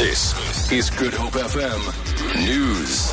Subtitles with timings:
[0.00, 3.12] This is Good Hope FM News.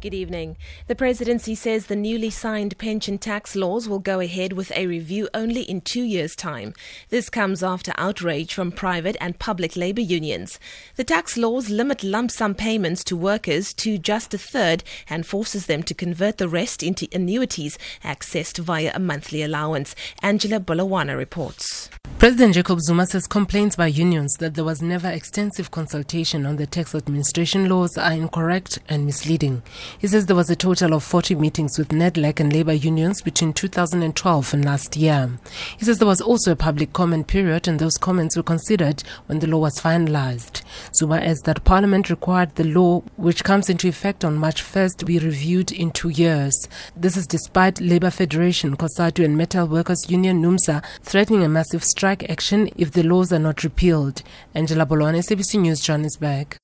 [0.00, 0.56] Good evening.
[0.86, 5.28] The presidency says the newly signed pension tax laws will go ahead with a review
[5.34, 6.74] only in two years' time.
[7.08, 10.60] This comes after outrage from private and public labor unions.
[10.94, 15.66] The tax laws limit lump sum payments to workers to just a third and forces
[15.66, 19.96] them to convert the rest into annuities accessed via a monthly allowance.
[20.22, 21.90] Angela Bulawana reports.
[22.22, 26.68] President Jacob Zuma says complaints by unions that there was never extensive consultation on the
[26.68, 29.60] tax administration laws are incorrect and misleading.
[29.98, 33.52] He says there was a total of 40 meetings with NEDLAC and labor unions between
[33.52, 35.36] 2012 and last year.
[35.76, 39.40] He says there was also a public comment period and those comments were considered when
[39.40, 40.61] the law was finalized.
[40.94, 45.04] Zuma adds that Parliament required the law, which comes into effect on March 1st, to
[45.04, 46.68] be reviewed in two years.
[46.96, 52.28] This is despite Labour Federation, COSATU and Metal Workers Union NUMSA threatening a massive strike
[52.30, 54.22] action if the laws are not repealed.
[54.54, 56.61] Angela Bolone, SABC News, Johannesburg.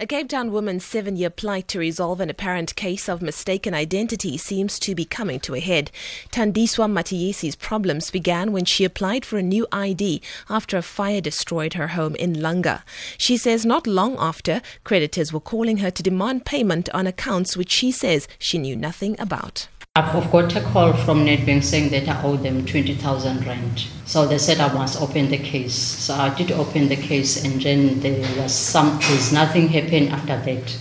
[0.00, 4.36] A Cape Town woman's seven year plight to resolve an apparent case of mistaken identity
[4.36, 5.90] seems to be coming to a head.
[6.30, 11.74] Tandiswa Matiesi's problems began when she applied for a new ID after a fire destroyed
[11.74, 12.84] her home in Langa.
[13.16, 17.72] She says not long after, creditors were calling her to demand payment on accounts which
[17.72, 19.66] she says she knew nothing about.
[19.98, 23.84] I've got a call from Nedbank saying that I owe them 20,000 rand.
[24.04, 25.74] So they said I must open the case.
[25.74, 30.40] So I did open the case and then there was some, there's nothing happened after
[30.40, 30.78] that.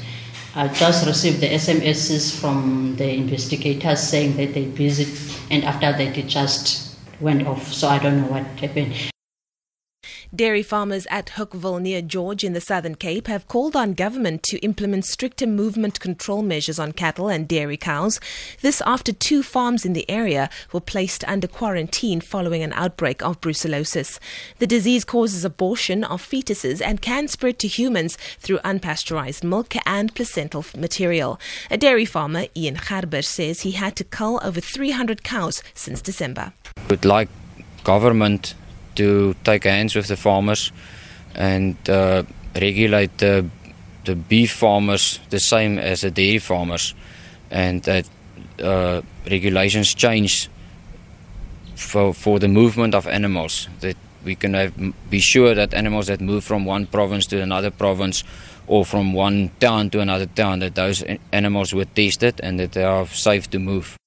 [0.54, 5.08] I just received the SMSs from the investigators saying that they're busy
[5.50, 7.74] and after that it just went off.
[7.74, 8.94] So I don't know what happened.
[10.36, 14.60] Dairy farmers at Hoekwil near George in the Southern Cape have called on government to
[14.60, 18.20] implement stricter movement control measures on cattle and dairy cows.
[18.62, 23.40] This after two farms in the area were placed under quarantine following an outbreak of
[23.40, 24.20] brucellosis.
[24.60, 30.14] The disease causes abortion of fetuses and can spread to humans through unpasteurized milk and
[30.14, 31.40] placental material.
[31.72, 36.52] A dairy farmer, Ian Harber, says he had to cull over 300 cows since December.
[36.90, 37.30] Would like
[37.86, 38.54] government
[38.98, 40.72] to take hands with the farmers
[41.36, 42.24] and uh,
[42.56, 43.46] regulate the
[44.06, 46.96] the beef farmers the same as the dairy farmers,
[47.52, 48.08] and that
[48.64, 50.50] uh, regulations change
[51.76, 53.68] for for the movement of animals.
[53.82, 54.74] That we can have,
[55.10, 58.24] be sure that animals that move from one province to another province
[58.68, 62.84] or from one town to another town that those animals were tested and that they
[62.84, 63.98] are safe to move.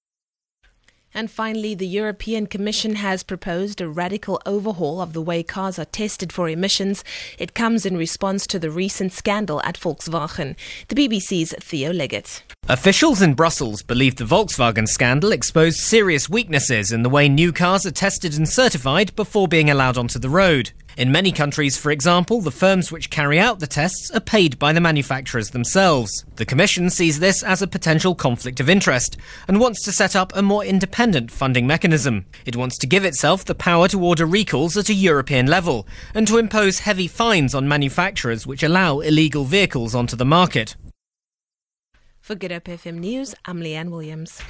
[1.13, 5.85] And finally, the European Commission has proposed a radical overhaul of the way cars are
[5.85, 7.03] tested for emissions.
[7.39, 10.55] It comes in response to the recent scandal at Volkswagen.
[10.89, 12.43] The BBC's Theo Leggett.
[12.69, 17.85] Officials in Brussels believe the Volkswagen scandal exposed serious weaknesses in the way new cars
[17.85, 20.71] are tested and certified before being allowed onto the road.
[21.01, 24.75] In many countries, for example, the firms which carry out the tests are paid by
[24.75, 26.27] the manufacturers themselves.
[26.37, 29.17] The Commission sees this as a potential conflict of interest
[29.49, 32.27] and wants to set up a more independent funding mechanism.
[32.45, 36.29] It wants to give itself the power to order recalls at a European level and
[36.29, 40.77] to impose heavy fines on manufacturers which allow illegal vehicles onto the market.
[42.21, 44.43] For Good Hope FM News, I'm Leanne Williams.